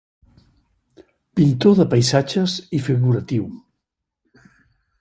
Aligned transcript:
Pintor 1.39 1.75
de 1.81 1.85
paisatges 1.91 2.57
i 2.79 2.81
figuratiu. 2.89 3.45